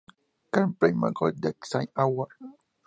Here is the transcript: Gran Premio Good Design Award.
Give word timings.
Gran 0.51 0.73
Premio 0.73 1.11
Good 1.11 1.39
Design 1.39 1.87
Award. 1.95 2.31